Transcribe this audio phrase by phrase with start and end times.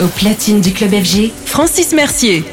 [0.00, 2.44] Au platine du club FG, Francis Mercier.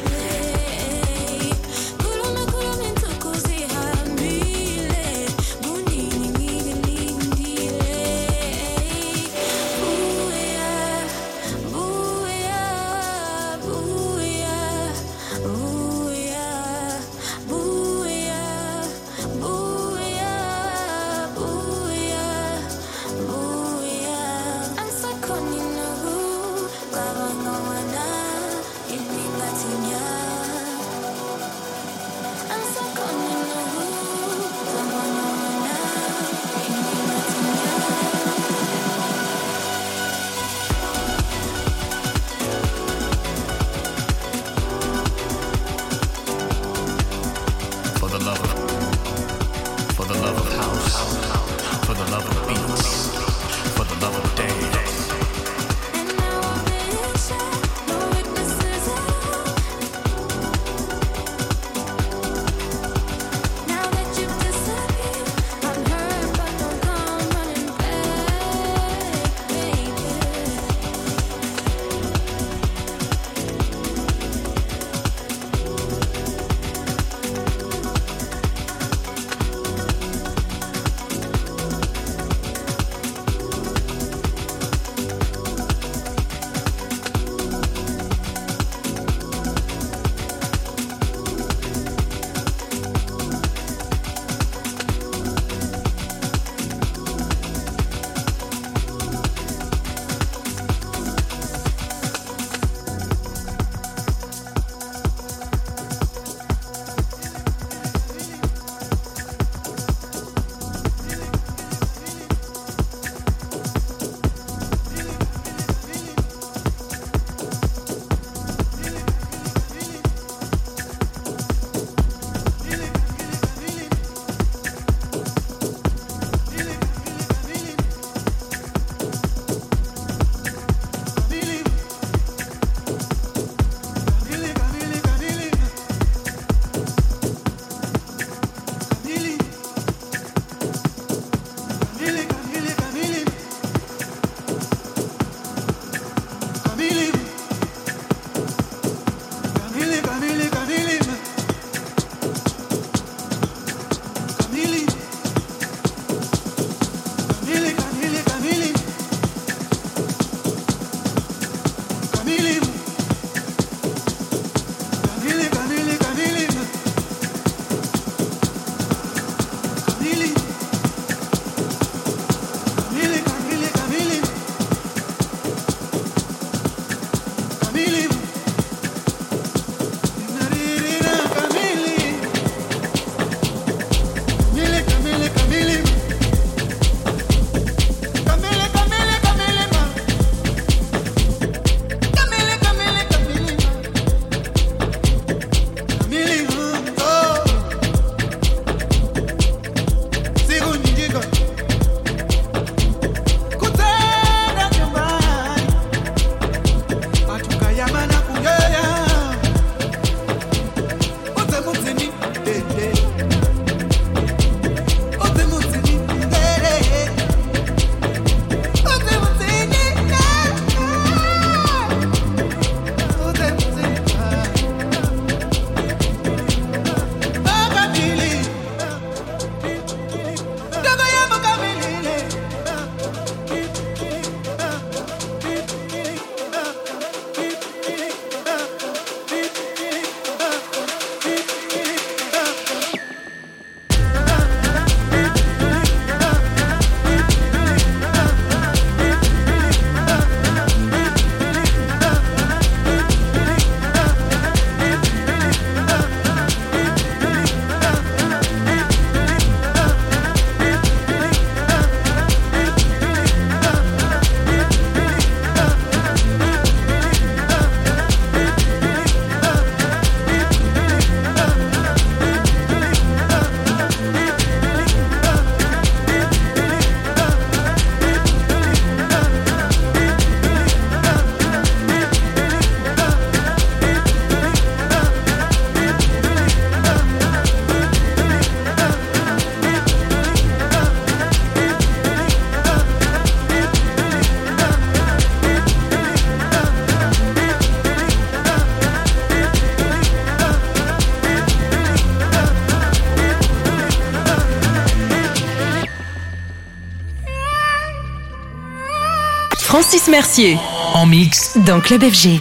[310.08, 310.56] Mercier.
[310.94, 311.56] En mix.
[311.56, 312.40] Dans Club FG.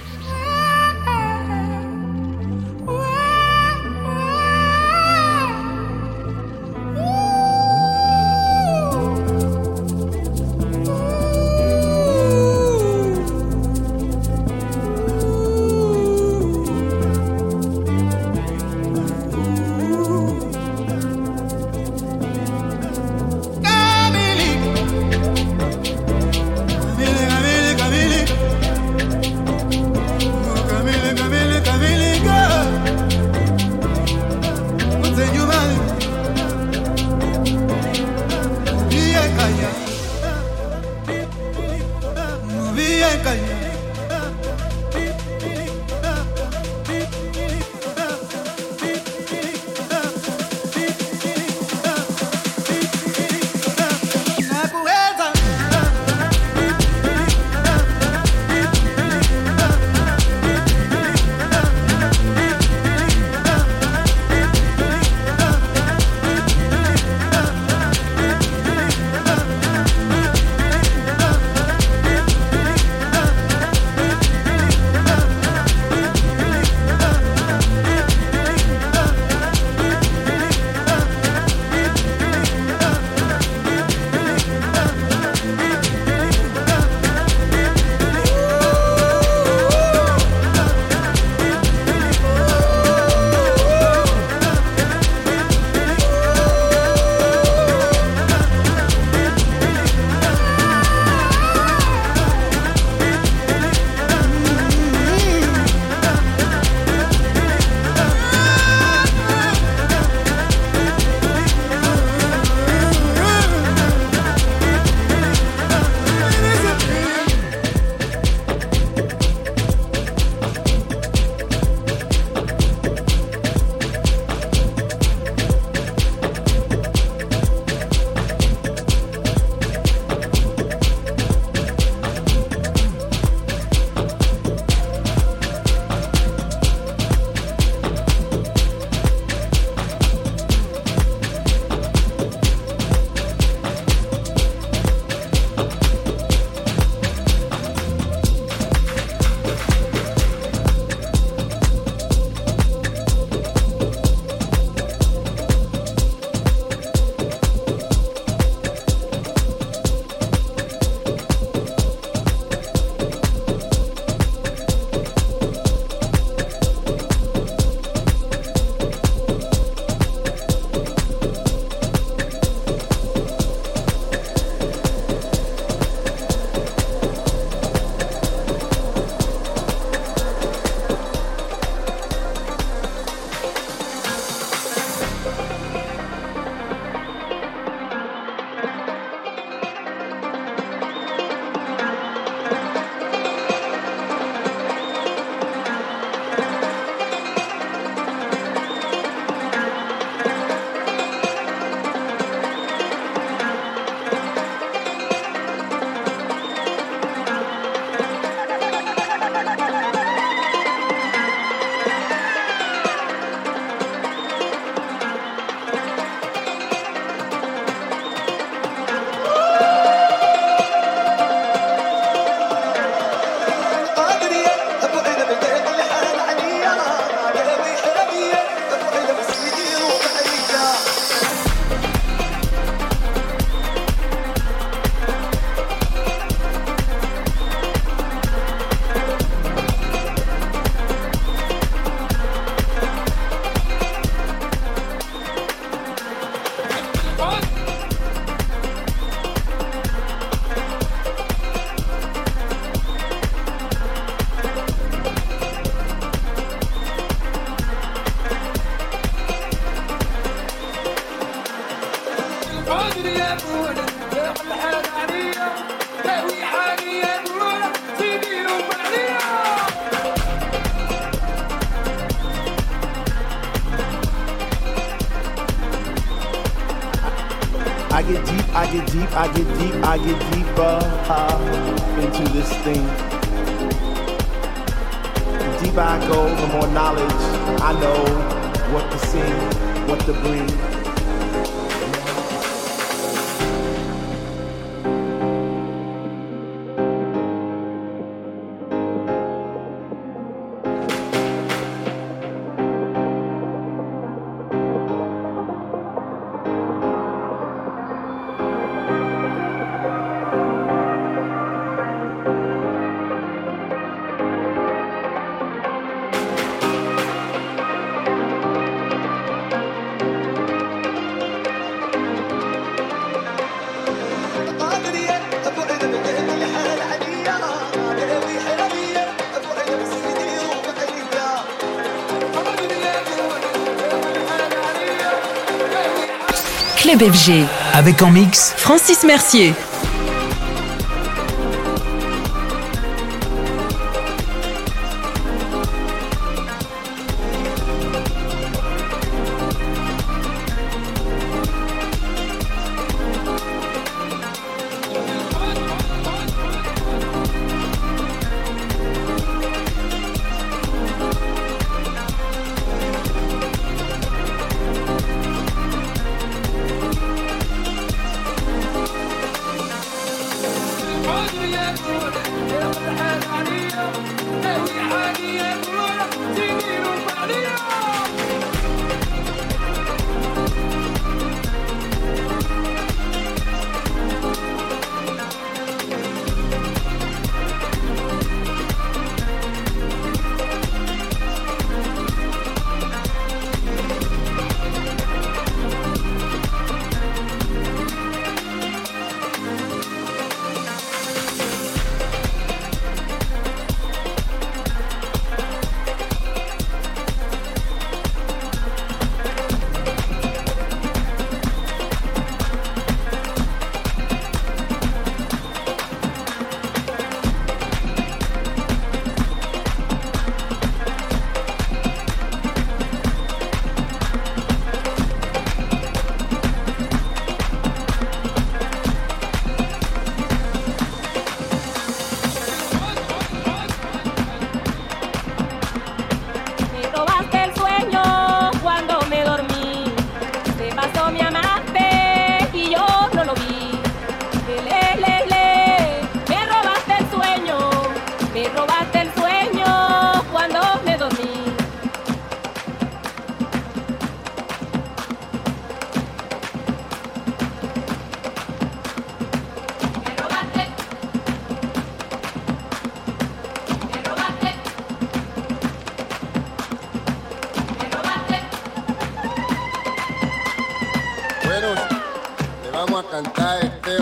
[337.12, 337.46] FG.
[337.74, 339.54] Avec en mix Francis Mercier.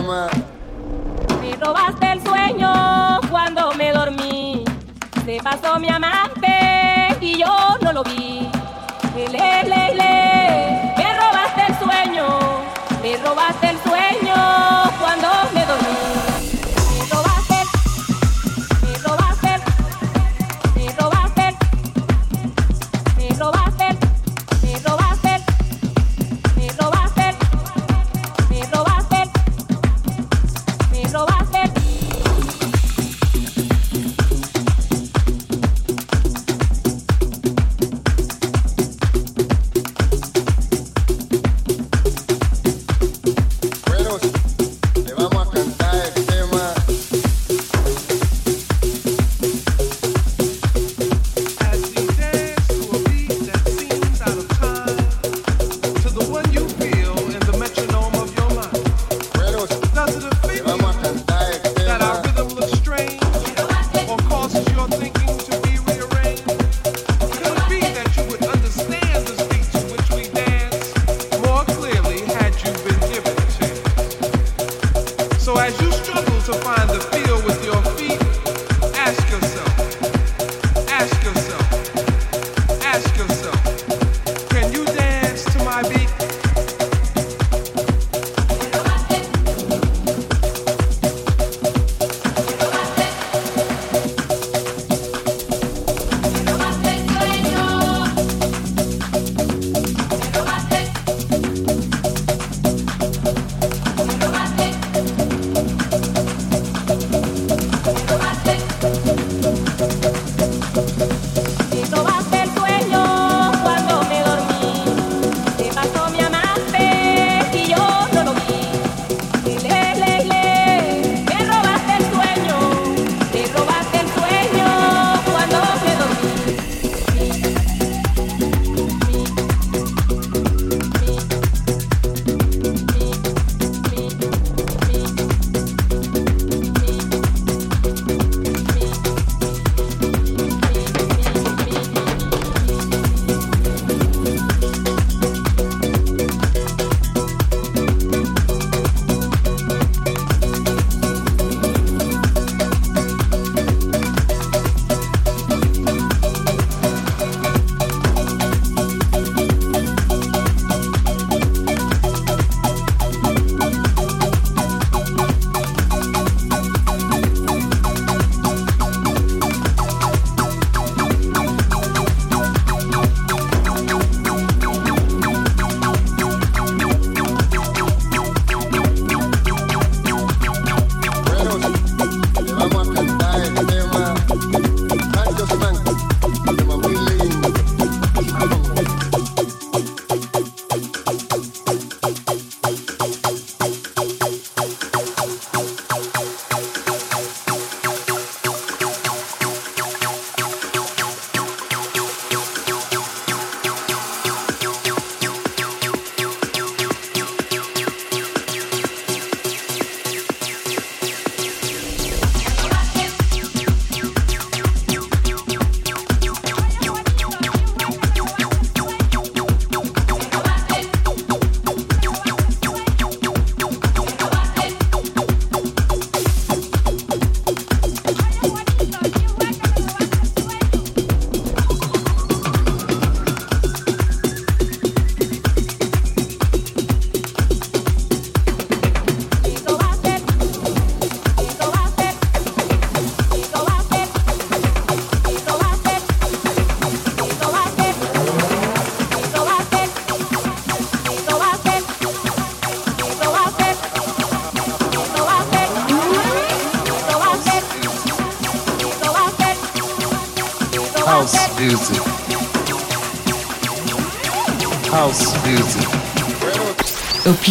[0.03, 4.65] Me robaste el sueño cuando me dormí.
[5.23, 8.32] Se pasó mi amante y yo no lo vi.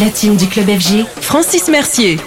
[0.03, 2.17] Platine du club FG, Francis Mercier.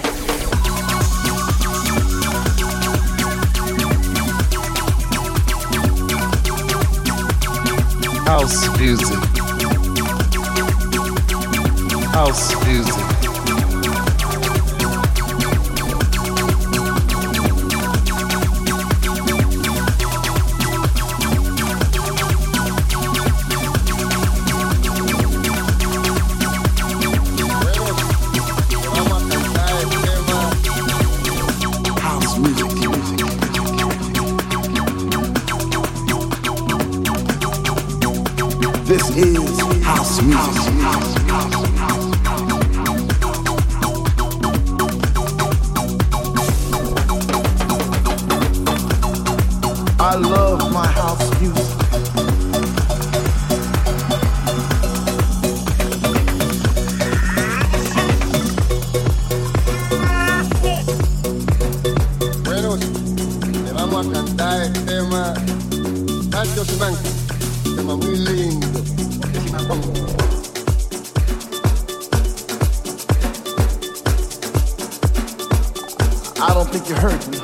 [76.39, 77.39] I don't think you heard me.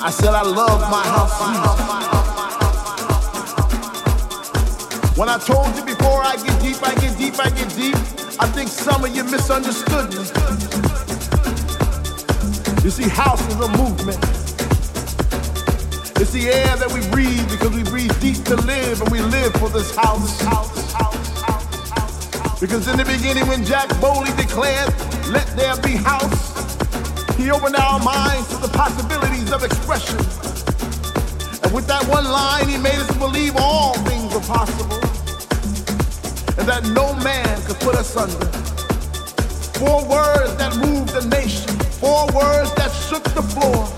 [0.00, 1.38] I said I love my house.
[5.18, 7.96] When I told you before I get deep, I get deep, I get deep,
[8.40, 10.24] I think some of you misunderstood me.
[12.84, 14.37] You see, house is a movement.
[16.28, 19.50] It's the air that we breathe because we breathe deep to live and we live
[19.54, 20.36] for this house.
[22.60, 24.92] because in the beginning, when Jack Bowley declared,
[25.32, 26.52] Let there be house,
[27.40, 30.20] he opened our minds to the possibilities of expression.
[31.64, 35.00] And with that one line, he made us believe all things are possible
[36.60, 38.44] and that no man could put us under.
[39.80, 43.97] Four words that moved the nation, four words that shook the floor.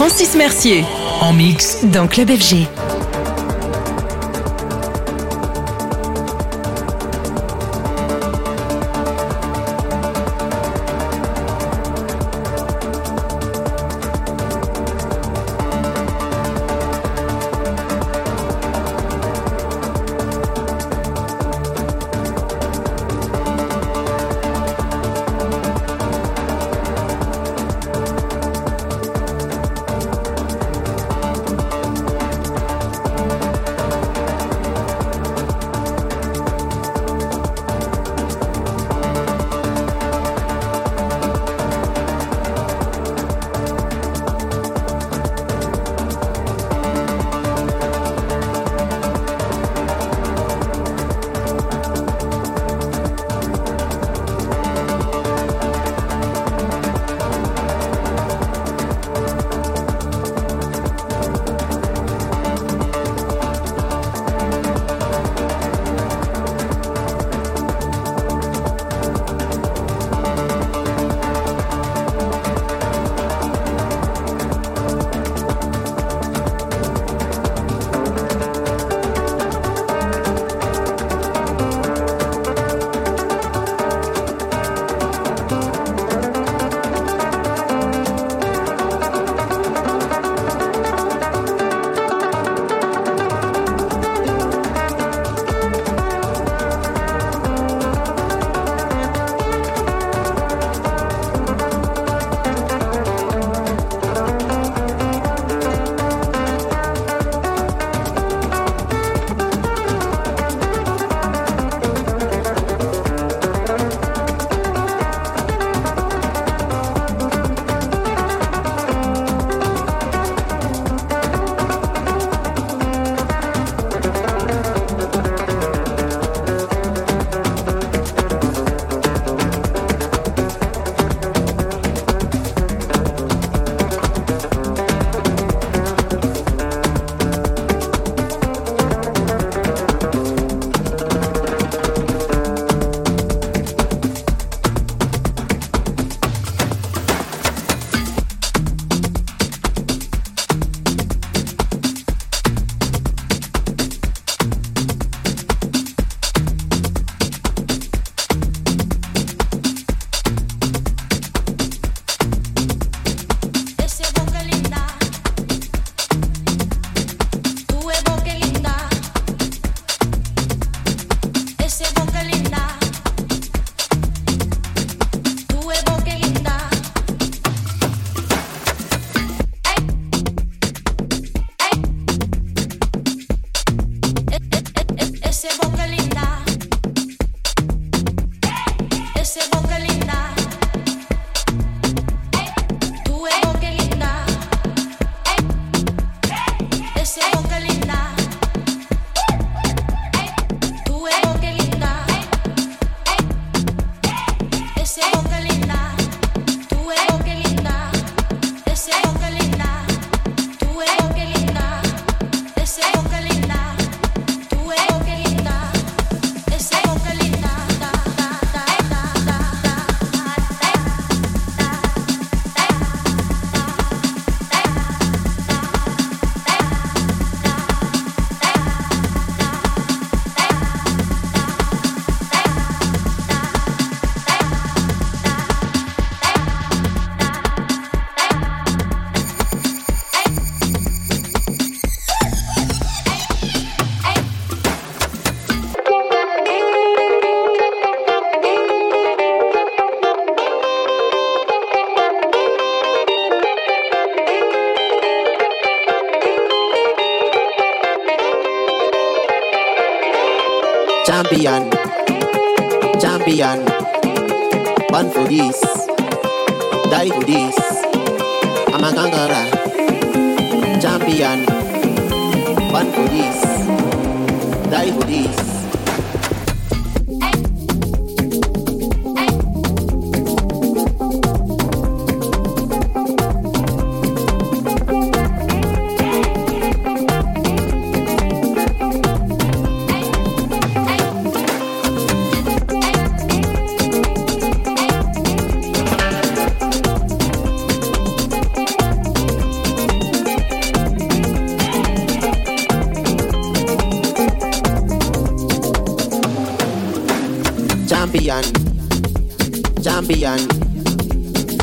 [0.00, 0.82] Francis Mercier
[1.20, 1.84] En mix.
[1.84, 2.66] dans Club FG.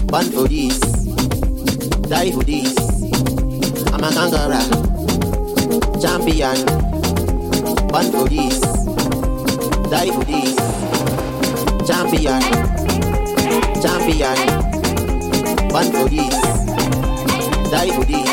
[0.08, 0.80] Born for this,
[2.08, 2.74] die for this.
[3.91, 4.64] I'm a kangaroo,
[6.01, 6.58] champion.
[7.91, 8.62] Born for this,
[9.91, 10.55] die for this.
[11.86, 12.41] Champion,
[13.82, 14.38] champion.
[15.70, 16.36] Born for this,
[17.70, 18.30] die for this.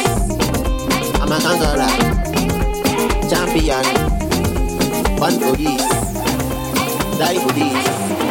[1.20, 1.91] I'm a kangaroo,
[3.29, 3.87] champion.
[5.18, 5.83] Born for this,
[7.18, 8.24] die for this.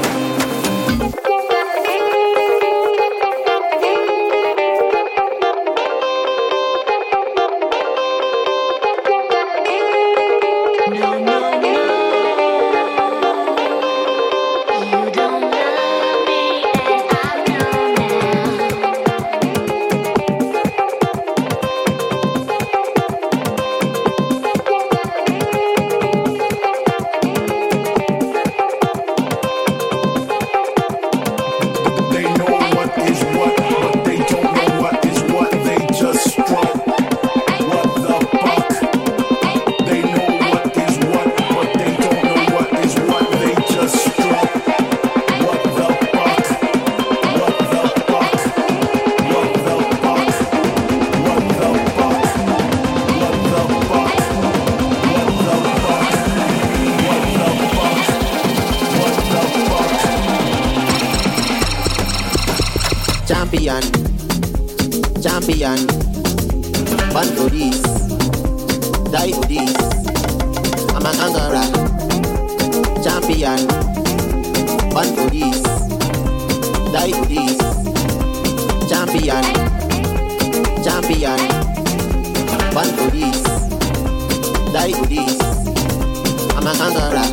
[86.55, 87.26] I'm a Angola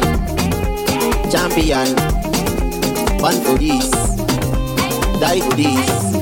[1.30, 1.88] champion.
[3.20, 3.91] One for this,
[5.20, 6.20] die for this.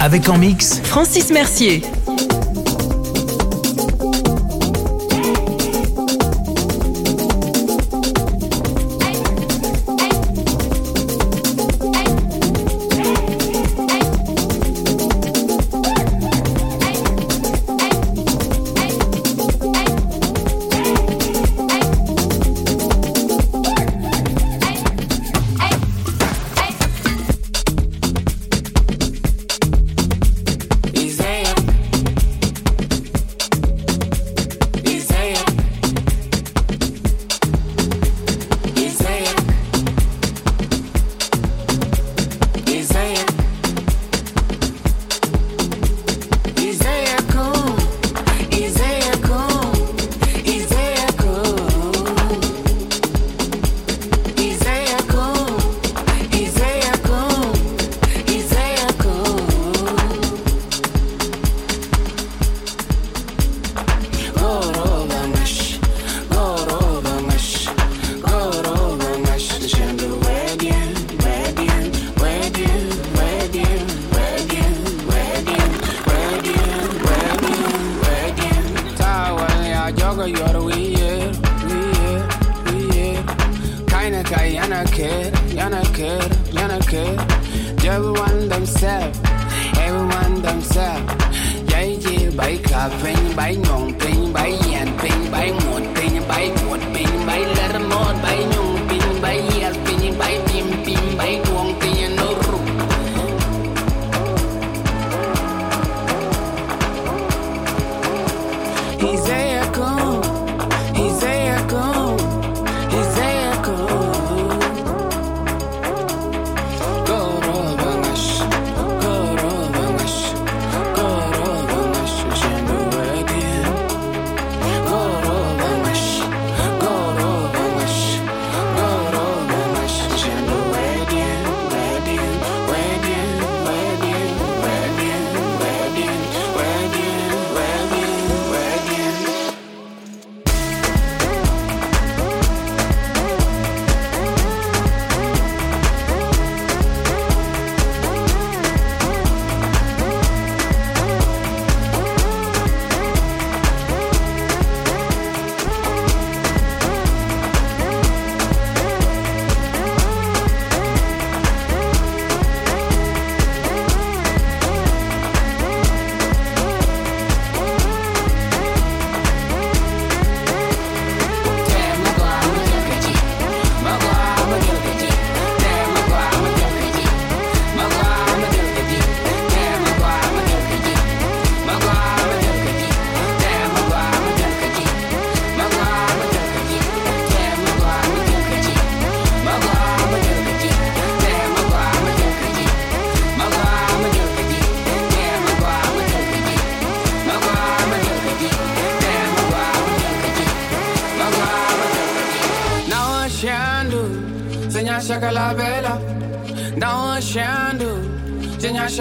[0.00, 1.82] Avec en mix Francis Mercier.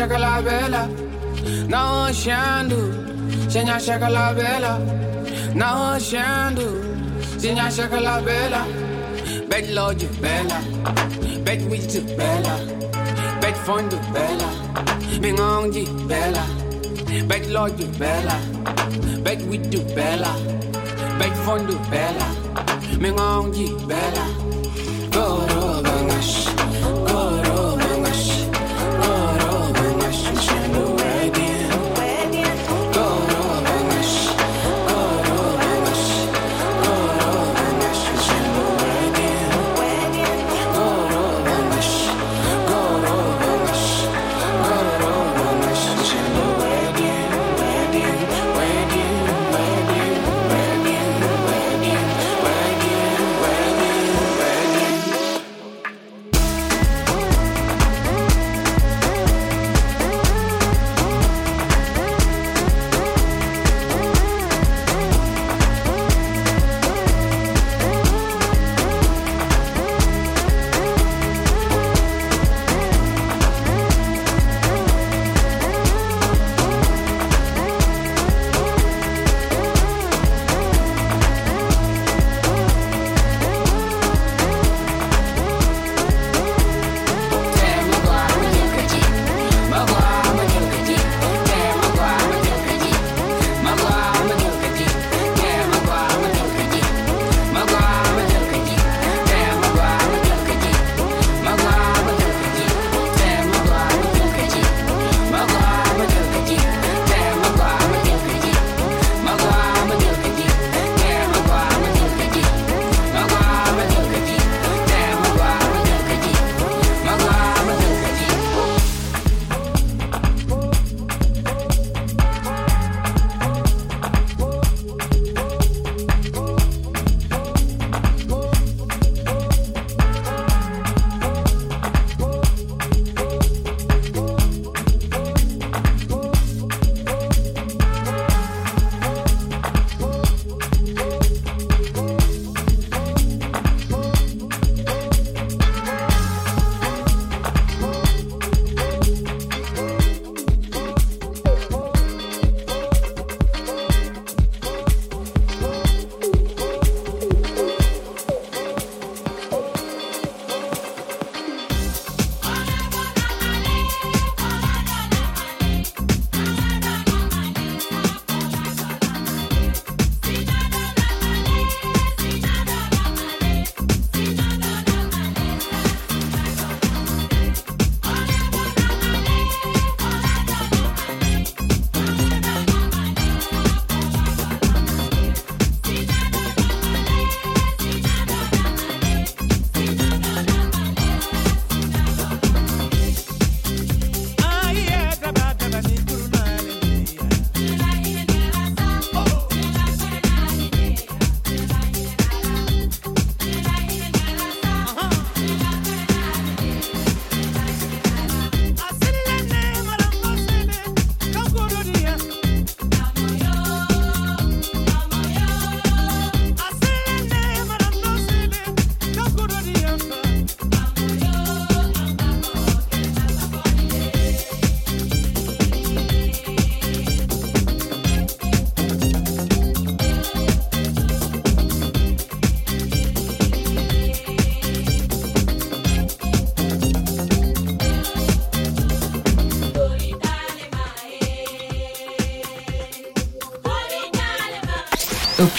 [0.08, 0.88] c'è la vela,
[1.68, 4.78] no scendu, segna c'è la vela,
[5.54, 6.80] no scendu,
[7.36, 8.66] segna c'è la vela,
[9.48, 10.60] bed lodge bella,
[11.44, 12.56] bed witch bella,
[13.42, 14.50] bet fondo bella,
[15.20, 16.46] mingongi bella,
[17.26, 18.38] bet lodge bella,
[19.22, 20.34] bed witch bella,
[21.18, 22.28] bet fondo bella,
[23.00, 24.39] mingongi bella.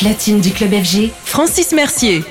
[0.01, 2.25] Platine du club FG, Francis Mercier.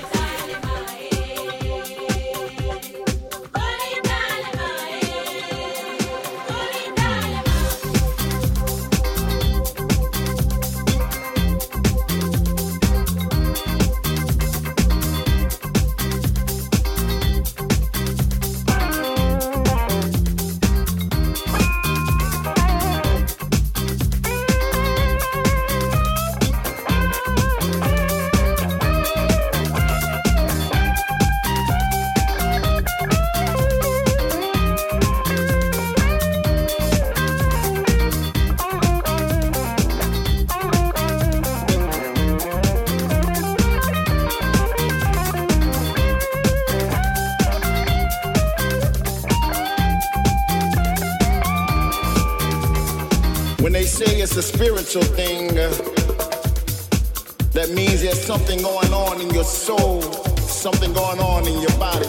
[60.71, 62.05] Something going on in your body.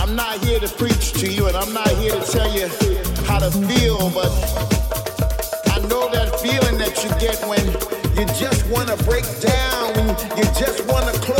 [0.00, 2.66] I'm not here to preach to you and I'm not here to tell you
[3.26, 4.30] how to feel, but
[5.70, 7.64] I know that feeling that you get when
[8.18, 11.39] you just want to break down, when you just want to close